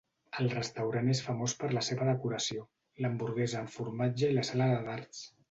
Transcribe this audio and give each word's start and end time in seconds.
El 0.43 0.47
restaurant 0.51 1.11
és 1.15 1.21
famós 1.25 1.53
per 1.63 1.69
la 1.79 1.83
seva 1.89 2.07
decoració, 2.07 2.65
l'hamburguesa 3.05 3.61
amb 3.61 3.75
formatge 3.77 4.31
i 4.33 4.41
la 4.41 4.49
sala 4.51 4.73
de 4.75 4.83
dards. 4.91 5.23